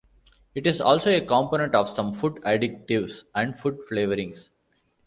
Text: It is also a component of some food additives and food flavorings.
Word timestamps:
It 0.55 0.65
is 0.65 0.81
also 0.81 1.11
a 1.11 1.23
component 1.23 1.75
of 1.75 1.87
some 1.87 2.11
food 2.11 2.37
additives 2.43 3.23
and 3.35 3.55
food 3.55 3.77
flavorings. 3.87 4.49